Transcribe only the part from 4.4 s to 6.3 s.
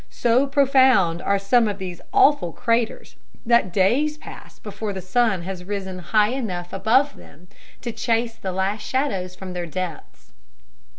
before the sun has risen high